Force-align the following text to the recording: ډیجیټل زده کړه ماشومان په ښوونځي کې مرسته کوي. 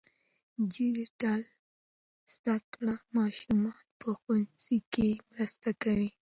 ډیجیټل 0.73 1.41
زده 2.33 2.57
کړه 2.71 2.95
ماشومان 3.17 3.81
په 3.99 4.07
ښوونځي 4.19 4.77
کې 4.93 5.09
مرسته 5.31 5.69
کوي. 5.83 6.09